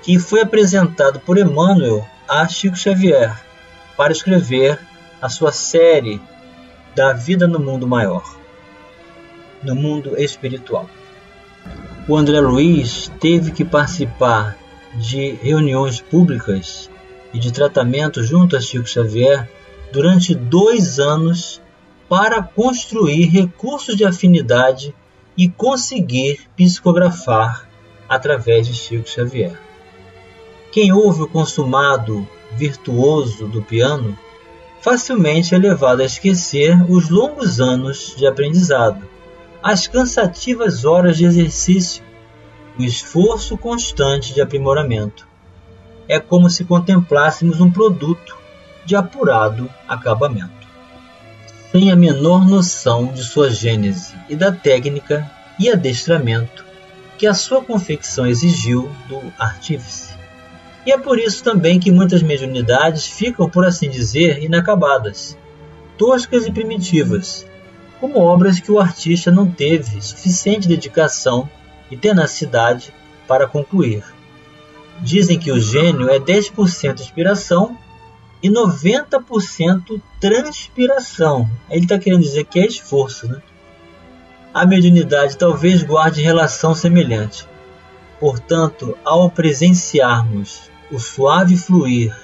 que 0.02 0.18
foi 0.18 0.40
apresentado 0.40 1.18
por 1.20 1.36
Emmanuel 1.36 2.06
a 2.36 2.48
Chico 2.48 2.76
Xavier 2.76 3.32
para 3.96 4.12
escrever 4.12 4.76
a 5.22 5.28
sua 5.28 5.52
série 5.52 6.20
da 6.92 7.12
vida 7.12 7.46
no 7.46 7.60
mundo 7.60 7.86
maior, 7.86 8.24
no 9.62 9.76
mundo 9.76 10.18
espiritual. 10.18 10.90
O 12.08 12.16
André 12.16 12.40
Luiz 12.40 13.08
teve 13.20 13.52
que 13.52 13.64
participar 13.64 14.58
de 14.96 15.30
reuniões 15.34 16.00
públicas 16.00 16.90
e 17.32 17.38
de 17.38 17.52
tratamento 17.52 18.20
junto 18.24 18.56
a 18.56 18.60
Chico 18.60 18.88
Xavier 18.88 19.48
durante 19.92 20.34
dois 20.34 20.98
anos 20.98 21.62
para 22.08 22.42
construir 22.42 23.26
recursos 23.26 23.96
de 23.96 24.04
afinidade 24.04 24.92
e 25.36 25.48
conseguir 25.48 26.40
psicografar 26.56 27.68
através 28.08 28.66
de 28.66 28.74
Chico 28.74 29.08
Xavier. 29.08 29.56
Quem 30.74 30.90
ouve 30.90 31.22
o 31.22 31.28
consumado 31.28 32.28
virtuoso 32.56 33.46
do 33.46 33.62
piano 33.62 34.18
facilmente 34.80 35.54
é 35.54 35.58
levado 35.58 36.00
a 36.00 36.04
esquecer 36.04 36.76
os 36.90 37.10
longos 37.10 37.60
anos 37.60 38.12
de 38.16 38.26
aprendizado, 38.26 39.08
as 39.62 39.86
cansativas 39.86 40.84
horas 40.84 41.16
de 41.16 41.26
exercício, 41.26 42.02
o 42.76 42.82
esforço 42.82 43.56
constante 43.56 44.34
de 44.34 44.40
aprimoramento. 44.40 45.28
É 46.08 46.18
como 46.18 46.50
se 46.50 46.64
contemplássemos 46.64 47.60
um 47.60 47.70
produto 47.70 48.36
de 48.84 48.96
apurado 48.96 49.70
acabamento 49.86 50.64
sem 51.70 51.92
a 51.92 51.94
menor 51.94 52.48
noção 52.48 53.12
de 53.12 53.22
sua 53.22 53.48
gênese 53.48 54.12
e 54.28 54.34
da 54.34 54.50
técnica 54.50 55.30
e 55.56 55.70
adestramento 55.70 56.64
que 57.16 57.28
a 57.28 57.34
sua 57.34 57.62
confecção 57.62 58.26
exigiu 58.26 58.90
do 59.08 59.22
artífice. 59.38 60.23
E 60.86 60.92
é 60.92 60.98
por 60.98 61.18
isso 61.18 61.42
também 61.42 61.80
que 61.80 61.90
muitas 61.90 62.22
mediunidades 62.22 63.06
ficam, 63.06 63.48
por 63.48 63.64
assim 63.64 63.88
dizer, 63.88 64.42
inacabadas, 64.42 65.36
toscas 65.96 66.46
e 66.46 66.52
primitivas, 66.52 67.46
como 68.00 68.20
obras 68.20 68.60
que 68.60 68.70
o 68.70 68.78
artista 68.78 69.30
não 69.30 69.50
teve 69.50 70.02
suficiente 70.02 70.68
dedicação 70.68 71.48
e 71.90 71.96
tenacidade 71.96 72.92
para 73.26 73.46
concluir. 73.46 74.04
Dizem 75.00 75.38
que 75.38 75.50
o 75.50 75.58
gênio 75.58 76.10
é 76.10 76.18
10% 76.18 77.00
inspiração 77.00 77.78
e 78.42 78.50
90% 78.50 80.02
transpiração. 80.20 81.48
Ele 81.70 81.84
está 81.84 81.98
querendo 81.98 82.20
dizer 82.20 82.44
que 82.44 82.60
é 82.60 82.66
esforço, 82.66 83.26
né? 83.26 83.40
A 84.52 84.66
mediunidade 84.66 85.38
talvez 85.38 85.82
guarde 85.82 86.20
relação 86.20 86.74
semelhante. 86.74 87.48
Portanto, 88.20 88.96
ao 89.02 89.30
presenciarmos 89.30 90.70
o 90.90 90.98
suave 90.98 91.56
fluir 91.56 92.14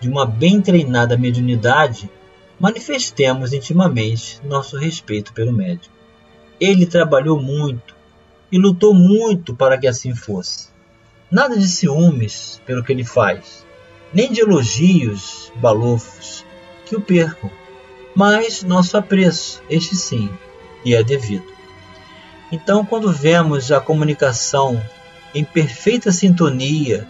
de 0.00 0.08
uma 0.08 0.26
bem 0.26 0.60
treinada 0.60 1.16
mediunidade, 1.16 2.10
manifestemos 2.58 3.52
intimamente 3.52 4.40
nosso 4.44 4.76
respeito 4.76 5.32
pelo 5.32 5.52
médium. 5.52 5.92
Ele 6.60 6.86
trabalhou 6.86 7.40
muito 7.40 7.94
e 8.50 8.58
lutou 8.58 8.92
muito 8.92 9.54
para 9.54 9.78
que 9.78 9.86
assim 9.86 10.14
fosse. 10.14 10.68
Nada 11.30 11.56
de 11.56 11.66
ciúmes 11.66 12.60
pelo 12.66 12.82
que 12.82 12.92
ele 12.92 13.04
faz, 13.04 13.64
nem 14.12 14.30
de 14.30 14.40
elogios 14.40 15.52
balofos 15.56 16.44
que 16.84 16.96
o 16.96 17.00
percam, 17.00 17.50
mas 18.14 18.62
nosso 18.62 18.96
apreço, 18.96 19.62
este 19.70 19.96
sim, 19.96 20.28
e 20.84 20.94
é 20.94 21.02
devido. 21.02 21.46
Então, 22.50 22.84
quando 22.84 23.10
vemos 23.10 23.72
a 23.72 23.80
comunicação 23.80 24.82
em 25.34 25.42
perfeita 25.42 26.12
sintonia 26.12 27.08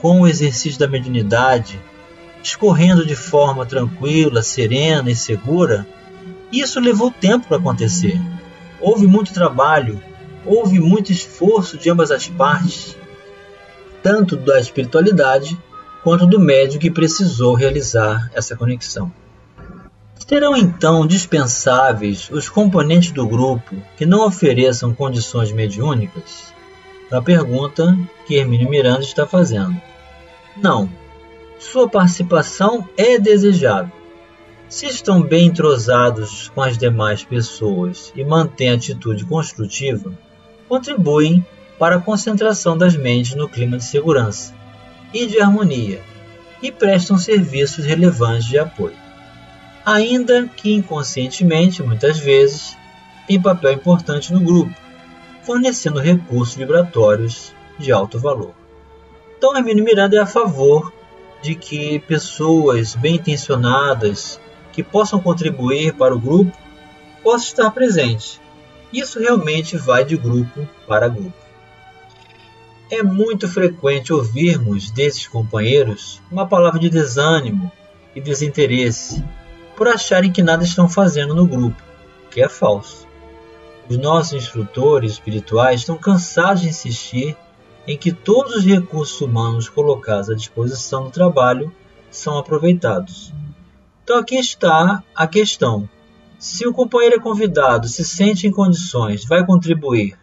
com 0.00 0.20
o 0.20 0.26
exercício 0.26 0.78
da 0.78 0.88
mediunidade, 0.88 1.80
escorrendo 2.42 3.04
de 3.04 3.16
forma 3.16 3.66
tranquila, 3.66 4.42
serena 4.42 5.10
e 5.10 5.16
segura, 5.16 5.86
isso 6.52 6.78
levou 6.80 7.10
tempo 7.10 7.48
para 7.48 7.56
acontecer. 7.56 8.20
Houve 8.80 9.06
muito 9.06 9.32
trabalho, 9.32 10.00
houve 10.44 10.78
muito 10.78 11.10
esforço 11.10 11.76
de 11.76 11.90
ambas 11.90 12.10
as 12.10 12.28
partes, 12.28 12.96
tanto 14.02 14.36
da 14.36 14.60
espiritualidade 14.60 15.58
quanto 16.04 16.26
do 16.26 16.38
médium 16.38 16.78
que 16.78 16.90
precisou 16.90 17.54
realizar 17.54 18.30
essa 18.32 18.54
conexão. 18.54 19.12
Serão 20.26 20.56
então 20.56 21.06
dispensáveis 21.06 22.28
os 22.30 22.48
componentes 22.48 23.10
do 23.10 23.26
grupo 23.26 23.76
que 23.96 24.06
não 24.06 24.26
ofereçam 24.26 24.94
condições 24.94 25.52
mediúnicas? 25.52 26.55
É 27.10 27.16
a 27.16 27.22
pergunta 27.22 27.96
que 28.26 28.34
Hermínio 28.34 28.68
Miranda 28.68 29.00
está 29.00 29.26
fazendo. 29.26 29.80
Não. 30.56 30.90
Sua 31.58 31.88
participação 31.88 32.88
é 32.96 33.18
desejável. 33.18 33.92
Se 34.68 34.86
estão 34.86 35.22
bem 35.22 35.46
entrosados 35.46 36.48
com 36.48 36.60
as 36.60 36.76
demais 36.76 37.22
pessoas 37.22 38.12
e 38.16 38.24
mantêm 38.24 38.70
atitude 38.70 39.24
construtiva, 39.24 40.12
contribuem 40.68 41.44
para 41.78 41.96
a 41.96 42.00
concentração 42.00 42.76
das 42.76 42.96
mentes 42.96 43.36
no 43.36 43.48
clima 43.48 43.76
de 43.76 43.84
segurança 43.84 44.52
e 45.14 45.26
de 45.26 45.40
harmonia, 45.40 46.02
e 46.60 46.72
prestam 46.72 47.16
serviços 47.16 47.84
relevantes 47.84 48.46
de 48.46 48.58
apoio. 48.58 48.96
Ainda 49.84 50.48
que 50.48 50.72
inconscientemente, 50.72 51.82
muitas 51.82 52.18
vezes, 52.18 52.76
têm 53.28 53.40
papel 53.40 53.72
importante 53.72 54.32
no 54.32 54.40
grupo, 54.40 54.74
fornecendo 55.46 56.00
recursos 56.00 56.56
vibratórios 56.56 57.54
de 57.78 57.92
alto 57.92 58.18
valor. 58.18 58.52
Então, 59.38 59.56
Hermínio 59.56 59.84
Miranda 59.84 60.16
é 60.16 60.20
a 60.20 60.26
favor 60.26 60.92
de 61.40 61.54
que 61.54 62.00
pessoas 62.00 62.96
bem 62.96 63.14
intencionadas 63.14 64.40
que 64.72 64.82
possam 64.82 65.20
contribuir 65.20 65.94
para 65.94 66.14
o 66.14 66.18
grupo 66.18 66.52
possam 67.22 67.46
estar 67.46 67.70
presentes. 67.70 68.40
Isso 68.92 69.20
realmente 69.20 69.76
vai 69.76 70.04
de 70.04 70.16
grupo 70.16 70.66
para 70.86 71.08
grupo. 71.08 71.46
É 72.90 73.02
muito 73.02 73.48
frequente 73.48 74.12
ouvirmos 74.12 74.90
desses 74.90 75.26
companheiros 75.26 76.20
uma 76.30 76.46
palavra 76.46 76.78
de 76.78 76.88
desânimo 76.88 77.70
e 78.14 78.20
desinteresse 78.20 79.24
por 79.76 79.88
acharem 79.88 80.32
que 80.32 80.42
nada 80.42 80.64
estão 80.64 80.88
fazendo 80.88 81.34
no 81.34 81.46
grupo, 81.46 81.82
que 82.30 82.40
é 82.40 82.48
falso. 82.48 83.05
Os 83.88 83.96
nossos 83.98 84.32
instrutores 84.32 85.12
espirituais 85.12 85.80
estão 85.80 85.96
cansados 85.96 86.62
de 86.62 86.68
insistir 86.68 87.36
em 87.86 87.96
que 87.96 88.12
todos 88.12 88.56
os 88.56 88.64
recursos 88.64 89.20
humanos 89.20 89.68
colocados 89.68 90.28
à 90.28 90.34
disposição 90.34 91.04
do 91.04 91.10
trabalho 91.10 91.72
são 92.10 92.36
aproveitados. 92.36 93.32
Então 94.02 94.18
aqui 94.18 94.36
está 94.36 95.04
a 95.14 95.26
questão. 95.26 95.88
Se 96.38 96.66
o 96.66 96.72
companheiro 96.72 97.16
é 97.16 97.20
convidado, 97.20 97.86
se 97.86 98.04
sente 98.04 98.46
em 98.46 98.50
condições, 98.50 99.24
vai 99.24 99.46
contribuir, 99.46 100.18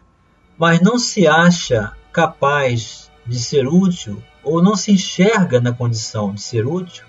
mas 0.58 0.80
não 0.80 0.98
se 0.98 1.26
acha 1.26 1.92
capaz 2.12 3.10
de 3.26 3.38
ser 3.38 3.66
útil 3.66 4.22
ou 4.42 4.62
não 4.62 4.76
se 4.76 4.92
enxerga 4.92 5.58
na 5.58 5.72
condição 5.72 6.34
de 6.34 6.42
ser 6.42 6.66
útil, 6.66 7.04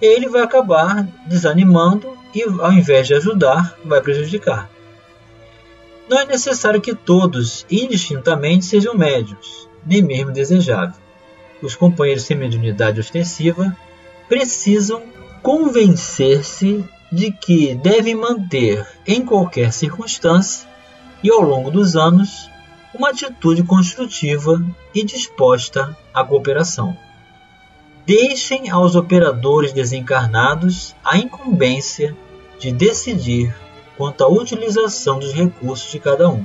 ele 0.00 0.28
vai 0.28 0.42
acabar 0.42 1.08
desanimando 1.26 2.16
e, 2.34 2.42
ao 2.42 2.72
invés 2.72 3.06
de 3.06 3.14
ajudar, 3.14 3.76
vai 3.84 4.00
prejudicar. 4.02 4.73
Não 6.08 6.18
é 6.18 6.26
necessário 6.26 6.80
que 6.80 6.94
todos, 6.94 7.64
indistintamente, 7.70 8.66
sejam 8.66 8.94
médios, 8.94 9.68
nem 9.86 10.02
mesmo 10.02 10.32
desejável. 10.32 10.96
Os 11.62 11.74
companheiros 11.74 12.24
sem 12.24 12.36
mediunidade 12.36 13.00
ostensiva 13.00 13.74
precisam 14.28 15.02
convencer-se 15.42 16.84
de 17.10 17.30
que 17.30 17.74
devem 17.74 18.14
manter, 18.14 18.86
em 19.06 19.24
qualquer 19.24 19.72
circunstância 19.72 20.68
e 21.22 21.30
ao 21.30 21.40
longo 21.40 21.70
dos 21.70 21.96
anos, 21.96 22.50
uma 22.94 23.10
atitude 23.10 23.62
construtiva 23.62 24.62
e 24.94 25.04
disposta 25.04 25.96
à 26.12 26.22
cooperação. 26.22 26.96
Deixem 28.06 28.68
aos 28.68 28.94
operadores 28.94 29.72
desencarnados 29.72 30.94
a 31.02 31.16
incumbência 31.16 32.14
de 32.58 32.70
decidir 32.70 33.54
quanto 33.96 34.24
à 34.24 34.28
utilização 34.28 35.18
dos 35.18 35.32
recursos 35.32 35.90
de 35.90 35.98
cada 35.98 36.28
um. 36.28 36.44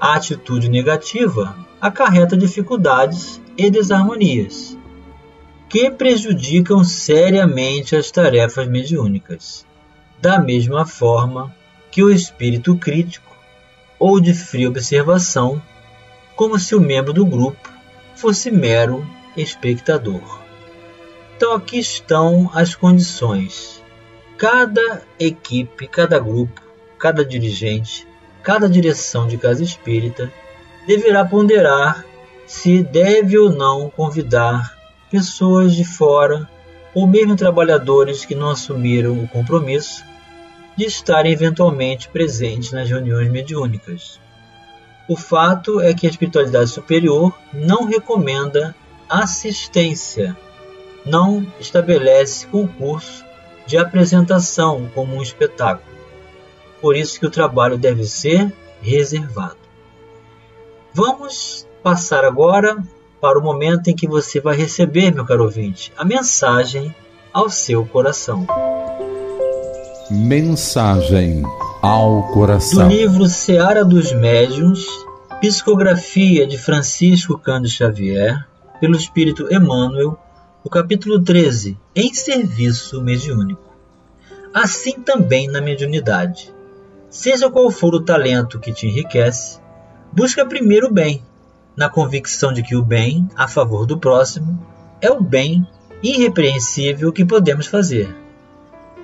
A 0.00 0.14
atitude 0.14 0.68
negativa 0.68 1.56
acarreta 1.80 2.36
dificuldades 2.36 3.40
e 3.56 3.70
desarmonias, 3.70 4.76
que 5.68 5.90
prejudicam 5.90 6.84
seriamente 6.84 7.96
as 7.96 8.10
tarefas 8.10 8.68
mediúnicas, 8.68 9.66
da 10.20 10.38
mesma 10.38 10.86
forma 10.86 11.54
que 11.90 12.02
o 12.02 12.10
espírito 12.10 12.76
crítico 12.76 13.36
ou 13.98 14.20
de 14.20 14.32
fria 14.34 14.68
observação, 14.68 15.62
como 16.34 16.58
se 16.58 16.74
o 16.74 16.80
membro 16.80 17.12
do 17.12 17.24
grupo 17.24 17.70
fosse 18.14 18.50
mero 18.50 19.06
espectador. 19.36 20.40
Então 21.36 21.54
aqui 21.54 21.78
estão 21.78 22.50
as 22.54 22.74
condições. 22.74 23.81
Cada 24.42 25.04
equipe, 25.20 25.86
cada 25.86 26.18
grupo, 26.18 26.60
cada 26.98 27.24
dirigente, 27.24 28.08
cada 28.42 28.68
direção 28.68 29.28
de 29.28 29.38
casa 29.38 29.62
espírita 29.62 30.32
deverá 30.84 31.24
ponderar 31.24 32.04
se 32.44 32.82
deve 32.82 33.38
ou 33.38 33.52
não 33.52 33.88
convidar 33.88 34.76
pessoas 35.08 35.76
de 35.76 35.84
fora 35.84 36.50
ou 36.92 37.06
mesmo 37.06 37.36
trabalhadores 37.36 38.24
que 38.24 38.34
não 38.34 38.50
assumiram 38.50 39.12
o 39.22 39.28
compromisso 39.28 40.04
de 40.76 40.86
estarem 40.86 41.30
eventualmente 41.30 42.08
presentes 42.08 42.72
nas 42.72 42.88
reuniões 42.88 43.30
mediúnicas. 43.30 44.20
O 45.08 45.14
fato 45.16 45.80
é 45.80 45.94
que 45.94 46.04
a 46.04 46.10
espiritualidade 46.10 46.70
superior 46.70 47.32
não 47.52 47.84
recomenda 47.84 48.74
assistência, 49.08 50.36
não 51.06 51.46
estabelece 51.60 52.48
concurso 52.48 53.21
de 53.66 53.78
apresentação 53.78 54.88
como 54.94 55.16
um 55.16 55.22
espetáculo. 55.22 55.92
Por 56.80 56.96
isso 56.96 57.18
que 57.18 57.26
o 57.26 57.30
trabalho 57.30 57.78
deve 57.78 58.04
ser 58.04 58.52
reservado. 58.80 59.56
Vamos 60.92 61.66
passar 61.82 62.24
agora 62.24 62.76
para 63.20 63.38
o 63.38 63.42
momento 63.42 63.88
em 63.88 63.94
que 63.94 64.08
você 64.08 64.40
vai 64.40 64.56
receber, 64.56 65.14
meu 65.14 65.24
caro 65.24 65.44
ouvinte, 65.44 65.92
a 65.96 66.04
mensagem 66.04 66.94
ao 67.32 67.48
seu 67.48 67.86
coração. 67.86 68.46
Mensagem 70.10 71.42
ao 71.80 72.28
coração. 72.32 72.88
Do 72.88 72.94
livro 72.94 73.26
Seara 73.26 73.84
dos 73.84 74.12
Médiuns, 74.12 74.84
psicografia 75.40 76.46
de 76.46 76.58
Francisco 76.58 77.38
Cândido 77.38 77.68
Xavier, 77.68 78.46
pelo 78.80 78.96
Espírito 78.96 79.46
Emmanuel, 79.52 80.18
o 80.64 80.70
capítulo 80.70 81.22
13, 81.22 81.78
em 81.94 82.12
serviço 82.14 83.02
mediúnico. 83.02 83.62
Assim 84.54 85.00
também 85.00 85.48
na 85.48 85.60
mediunidade. 85.60 86.52
Seja 87.10 87.50
qual 87.50 87.70
for 87.70 87.94
o 87.94 88.04
talento 88.04 88.58
que 88.58 88.72
te 88.72 88.86
enriquece, 88.86 89.60
busca 90.12 90.46
primeiro 90.46 90.88
o 90.88 90.92
bem, 90.92 91.22
na 91.76 91.88
convicção 91.88 92.52
de 92.52 92.62
que 92.62 92.76
o 92.76 92.82
bem 92.82 93.28
a 93.34 93.48
favor 93.48 93.86
do 93.86 93.98
próximo 93.98 94.64
é 95.00 95.10
o 95.10 95.22
bem 95.22 95.66
irrepreensível 96.02 97.12
que 97.12 97.24
podemos 97.24 97.66
fazer 97.66 98.22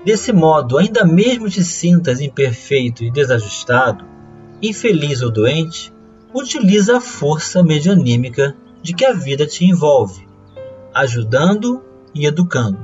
Desse 0.04 0.32
modo, 0.32 0.78
ainda 0.78 1.04
mesmo 1.04 1.50
te 1.50 1.64
sintas 1.64 2.20
imperfeito 2.20 3.02
e 3.02 3.10
desajustado, 3.10 4.04
infeliz 4.62 5.22
ou 5.22 5.30
doente, 5.30 5.92
utiliza 6.32 6.98
a 6.98 7.00
força 7.00 7.62
medianímica 7.62 8.56
de 8.80 8.94
que 8.94 9.04
a 9.04 9.12
vida 9.12 9.46
te 9.46 9.64
envolve, 9.64 10.27
ajudando 11.02 11.82
e 12.14 12.26
educando, 12.26 12.78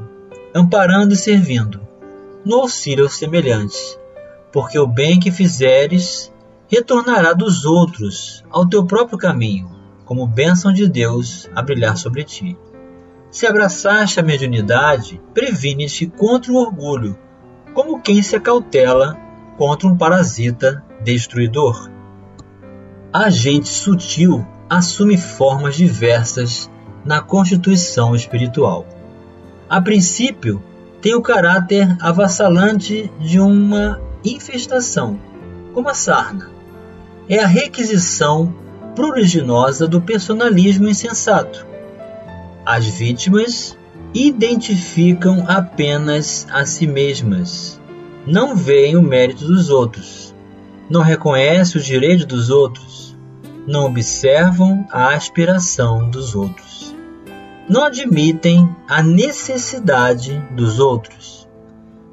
amparando 0.55 1.15
e 1.15 1.17
servindo, 1.17 1.81
no 2.45 2.61
auxílio 2.61 3.05
aos 3.05 3.17
semelhantes, 3.17 3.99
porque 4.53 4.79
o 4.79 4.87
bem 4.87 5.19
que 5.19 5.31
fizeres 5.31 6.33
retornará 6.69 7.33
dos 7.33 7.65
outros 7.65 8.45
ao 8.51 8.69
teu 8.69 8.87
próprio 8.87 9.19
caminho, 9.19 9.69
como 10.05 10.27
bênção 10.27 10.73
de 10.73 10.89
Deus 10.89 11.49
a 11.55 11.63
brilhar 11.63 11.97
sobre 11.97 12.23
ti. 12.25 12.57
Se 13.31 13.47
abraçaste 13.47 14.21
a 14.21 14.23
mediunidade, 14.23 15.21
previne-te 15.33 16.07
contra 16.07 16.53
o 16.53 16.57
orgulho, 16.57 17.19
como 17.73 18.01
quem 18.01 18.23
se 18.23 18.37
acautela 18.37 19.19
contra 19.57 19.89
um 19.89 19.97
parasita 19.97 20.85
destruidor. 21.03 21.91
A 23.13 23.25
agente 23.25 23.69
sutil 23.69 24.47
assume 24.69 25.17
formas 25.17 25.77
diversas 25.77 26.71
na 27.05 27.21
constituição 27.21 28.15
espiritual. 28.15 28.87
A 29.69 29.81
princípio, 29.81 30.63
tem 31.01 31.15
o 31.15 31.23
caráter 31.23 31.97
avassalante 32.01 33.11
de 33.21 33.39
uma 33.39 34.01
infestação, 34.25 35.19
como 35.75 35.89
a 35.89 35.95
sarna. 35.95 36.51
É 37.29 37.39
a 37.41 37.47
requisição 37.47 38.55
pruriginosa 38.95 39.87
do 39.87 40.01
personalismo 40.01 40.89
insensato 40.89 41.75
as 42.65 42.87
vítimas 42.87 43.77
identificam 44.15 45.45
apenas 45.47 46.47
a 46.51 46.65
si 46.65 46.87
mesmas, 46.87 47.79
não 48.27 48.57
veem 48.57 48.97
o 48.97 49.03
mérito 49.03 49.45
dos 49.45 49.69
outros, 49.69 50.35
não 50.89 51.03
reconhecem 51.03 51.79
os 51.79 51.87
direitos 51.87 52.25
dos 52.25 52.49
outros, 52.49 53.15
não 53.67 53.85
observam 53.85 54.87
a 54.91 55.15
aspiração 55.15 56.09
dos 56.09 56.35
outros, 56.35 56.64
não 57.69 57.85
admitem 57.85 58.69
a 58.89 59.03
necessidade 59.03 60.39
dos 60.53 60.79
outros. 60.79 61.49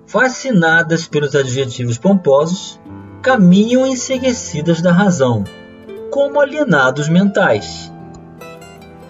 Fascinadas 0.06 1.08
pelos 1.08 1.36
adjetivos 1.36 1.98
pomposos, 1.98 2.80
caminham 3.22 3.86
enseguecidas 3.88 4.82
da 4.82 4.92
razão, 4.92 5.44
como 6.10 6.40
alienados 6.40 7.08
mentais 7.08 7.92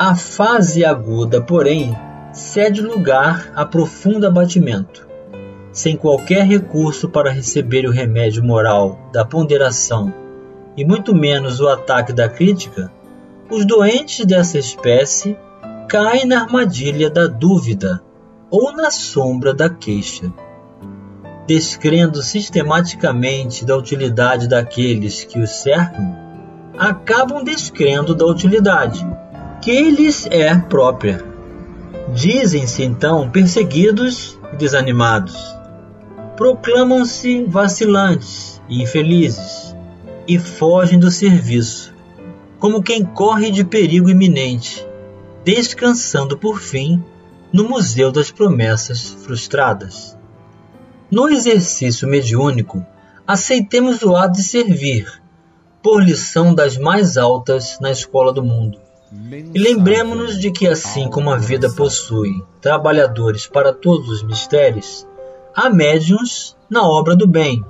a 0.04 0.16
fase 0.16 0.84
aguda, 0.84 1.40
porém, 1.40 1.96
cede 2.34 2.82
lugar 2.82 3.52
a 3.56 3.64
profundo 3.64 4.26
abatimento. 4.26 5.08
Sem 5.72 5.96
qualquer 5.96 6.44
recurso 6.44 7.08
para 7.08 7.30
receber 7.30 7.86
o 7.86 7.92
remédio 7.92 8.44
moral 8.44 8.98
da 9.14 9.24
ponderação 9.24 10.12
e 10.76 10.84
muito 10.84 11.14
menos 11.14 11.60
o 11.60 11.68
ataque 11.68 12.12
da 12.12 12.28
crítica, 12.28 12.92
os 13.48 13.64
doentes 13.64 14.26
dessa 14.26 14.58
espécie 14.58 15.38
caem 15.92 16.26
na 16.26 16.44
armadilha 16.44 17.10
da 17.10 17.28
dúvida 17.28 18.02
ou 18.50 18.72
na 18.72 18.90
sombra 18.90 19.54
da 19.54 19.70
queixa. 19.70 20.32
Descrendo 21.46 22.22
sistematicamente 22.22 23.66
da 23.66 23.76
utilidade 23.76 24.48
daqueles 24.48 25.26
que 25.26 25.38
os 25.38 25.50
cercam, 25.50 26.16
acabam 26.78 27.44
descrendo 27.44 28.16
da 28.16 28.26
utilidade 28.26 29.06
que 29.62 29.92
lhes 29.92 30.26
é 30.32 30.58
própria. 30.58 31.26
Dizem-se 32.14 32.84
então 32.84 33.30
perseguidos 33.30 34.40
e 34.54 34.56
desanimados. 34.56 35.36
Proclamam-se 36.38 37.44
vacilantes 37.44 38.62
e 38.70 38.82
infelizes 38.82 39.76
e 40.26 40.40
fogem 40.40 40.98
do 40.98 41.12
serviço, 41.12 41.94
como 42.60 42.82
quem 42.82 43.04
corre 43.04 43.52
de 43.52 43.66
perigo 43.66 44.10
iminente, 44.10 44.90
descansando 45.44 46.38
por 46.38 46.60
fim 46.60 47.04
no 47.52 47.68
Museu 47.68 48.12
das 48.12 48.32
Promessas 48.32 49.18
Frustradas. 49.24 50.18
No 51.10 51.30
exercício 51.30 52.08
mediúnico, 52.08 52.86
aceitemos 53.28 54.02
o 54.04 54.16
ato 54.16 54.36
de 54.36 54.44
servir, 54.44 55.22
por 55.82 56.04
lição 56.04 56.54
das 56.54 56.78
mais 56.78 57.18
altas 57.18 57.80
na 57.80 57.92
escola 57.92 58.32
do 58.32 58.44
mundo 58.44 58.80
e 59.54 59.60
lembremos-nos 59.60 60.40
de 60.40 60.52
que, 60.52 60.68
assim 60.68 61.10
como 61.10 61.30
a 61.30 61.38
vida 61.38 61.70
possui 61.70 62.32
trabalhadores 62.62 63.46
para 63.46 63.74
todos 63.74 64.08
os 64.08 64.24
mistérios, 64.24 65.06
há 65.54 65.70
médiuns 65.70 66.56
na 66.70 66.88
obra 66.88 67.14
do 67.14 67.28
bem, 67.28 67.64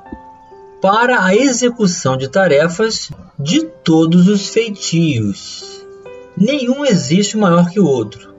para 0.80 1.26
a 1.26 1.36
execução 1.36 2.16
de 2.16 2.28
tarefas 2.28 3.10
de 3.40 3.64
todos 3.64 4.28
os 4.28 4.50
feitios. 4.50 5.71
Nenhum 6.38 6.86
existe 6.86 7.38
maior 7.38 7.70
que 7.70 7.80
o 7.80 7.86
outro, 7.86 8.34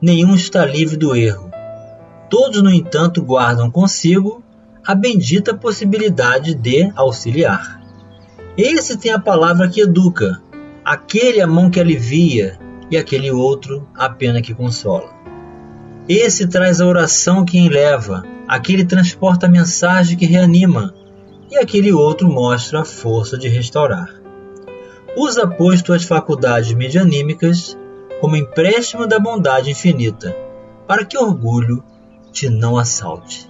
nenhum 0.00 0.34
está 0.34 0.64
livre 0.64 0.96
do 0.96 1.16
erro. 1.16 1.50
Todos, 2.28 2.62
no 2.62 2.70
entanto, 2.70 3.22
guardam 3.22 3.70
consigo 3.70 4.42
a 4.86 4.94
bendita 4.94 5.54
possibilidade 5.54 6.54
de 6.54 6.92
auxiliar. 6.94 7.80
Esse 8.56 8.96
tem 8.98 9.12
a 9.12 9.18
palavra 9.18 9.68
que 9.68 9.80
educa, 9.80 10.40
aquele 10.84 11.40
a 11.40 11.46
mão 11.46 11.70
que 11.70 11.80
alivia 11.80 12.58
e 12.90 12.96
aquele 12.96 13.30
outro 13.30 13.88
a 13.94 14.08
pena 14.08 14.42
que 14.42 14.54
consola. 14.54 15.10
Esse 16.08 16.46
traz 16.46 16.80
a 16.80 16.86
oração 16.86 17.44
que 17.44 17.58
enleva, 17.58 18.24
aquele 18.46 18.84
transporta 18.84 19.46
a 19.46 19.50
mensagem 19.50 20.16
que 20.16 20.26
reanima, 20.26 20.94
e 21.50 21.56
aquele 21.56 21.92
outro 21.92 22.30
mostra 22.30 22.80
a 22.80 22.84
força 22.84 23.38
de 23.38 23.48
restaurar. 23.48 24.17
Usa, 25.16 25.46
pois, 25.46 25.82
tuas 25.82 26.04
faculdades 26.04 26.72
medianímicas 26.74 27.76
como 28.20 28.36
empréstimo 28.36 29.06
da 29.06 29.18
bondade 29.18 29.70
infinita, 29.70 30.36
para 30.86 31.04
que 31.04 31.16
orgulho 31.16 31.82
te 32.32 32.48
não 32.48 32.76
assalte. 32.76 33.48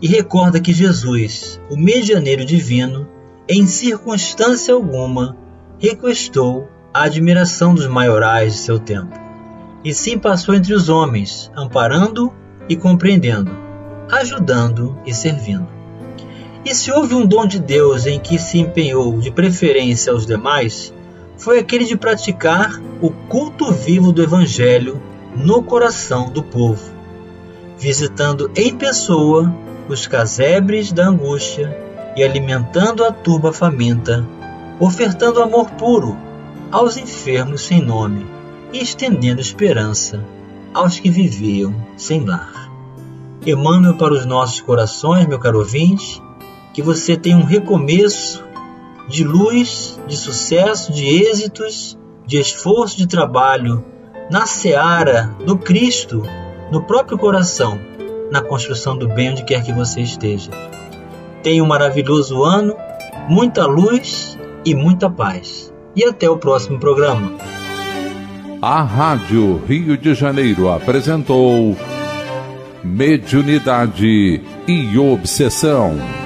E 0.00 0.06
recorda 0.06 0.60
que 0.60 0.72
Jesus, 0.72 1.60
o 1.70 1.76
medianeiro 1.76 2.44
divino, 2.44 3.08
em 3.48 3.66
circunstância 3.66 4.72
alguma 4.72 5.36
requestou 5.78 6.68
a 6.92 7.04
admiração 7.04 7.74
dos 7.74 7.86
maiorais 7.86 8.52
de 8.54 8.58
seu 8.60 8.78
tempo, 8.78 9.18
e 9.84 9.94
sim 9.94 10.18
passou 10.18 10.54
entre 10.54 10.74
os 10.74 10.88
homens, 10.88 11.50
amparando 11.54 12.32
e 12.68 12.76
compreendendo, 12.76 13.50
ajudando 14.10 14.98
e 15.06 15.12
servindo. 15.14 15.79
E 16.64 16.74
se 16.74 16.92
houve 16.92 17.14
um 17.14 17.26
dom 17.26 17.46
de 17.46 17.58
Deus 17.58 18.06
em 18.06 18.20
que 18.20 18.38
se 18.38 18.58
empenhou 18.58 19.18
de 19.18 19.30
preferência 19.30 20.12
aos 20.12 20.26
demais, 20.26 20.92
foi 21.36 21.58
aquele 21.58 21.84
de 21.86 21.96
praticar 21.96 22.80
o 23.00 23.10
culto 23.10 23.72
vivo 23.72 24.12
do 24.12 24.22
Evangelho 24.22 25.00
no 25.34 25.62
coração 25.62 26.28
do 26.28 26.42
povo, 26.42 26.92
visitando 27.78 28.50
em 28.54 28.76
pessoa 28.76 29.52
os 29.88 30.06
casebres 30.06 30.92
da 30.92 31.08
angústia 31.08 31.76
e 32.14 32.22
alimentando 32.22 33.04
a 33.04 33.10
turba 33.10 33.52
faminta, 33.52 34.26
ofertando 34.78 35.42
amor 35.42 35.70
puro 35.72 36.16
aos 36.70 36.96
enfermos 36.96 37.62
sem 37.62 37.80
nome 37.80 38.26
e 38.72 38.78
estendendo 38.82 39.40
esperança 39.40 40.22
aos 40.74 41.00
que 41.00 41.10
viviam 41.10 41.74
sem 41.96 42.24
lar. 42.24 42.70
Emmanuel 43.44 43.96
para 43.96 44.12
os 44.12 44.26
nossos 44.26 44.60
corações, 44.60 45.26
meu 45.26 45.38
caro 45.38 45.58
ouvinte, 45.58 46.22
que 46.72 46.82
você 46.82 47.16
tenha 47.16 47.36
um 47.36 47.44
recomeço 47.44 48.42
de 49.08 49.24
luz, 49.24 49.98
de 50.06 50.16
sucesso, 50.16 50.92
de 50.92 51.06
êxitos, 51.06 51.98
de 52.26 52.38
esforço 52.38 52.96
de 52.96 53.08
trabalho 53.08 53.84
na 54.30 54.46
seara 54.46 55.34
do 55.44 55.58
Cristo, 55.58 56.22
no 56.70 56.82
próprio 56.84 57.18
coração, 57.18 57.78
na 58.30 58.40
construção 58.40 58.96
do 58.96 59.08
bem 59.08 59.30
onde 59.30 59.44
quer 59.44 59.62
que 59.64 59.72
você 59.72 60.00
esteja. 60.00 60.50
Tenha 61.42 61.62
um 61.64 61.66
maravilhoso 61.66 62.44
ano, 62.44 62.76
muita 63.28 63.66
luz 63.66 64.38
e 64.64 64.74
muita 64.74 65.10
paz. 65.10 65.72
E 65.96 66.04
até 66.04 66.30
o 66.30 66.36
próximo 66.36 66.78
programa. 66.78 67.32
A 68.62 68.82
Rádio 68.82 69.60
Rio 69.66 69.96
de 69.96 70.14
Janeiro 70.14 70.70
apresentou 70.70 71.76
Mediunidade 72.84 74.40
e 74.68 74.98
Obsessão. 74.98 76.19